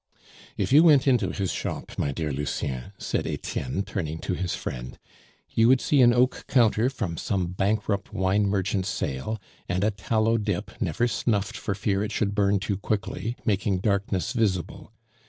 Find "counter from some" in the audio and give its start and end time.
6.47-7.45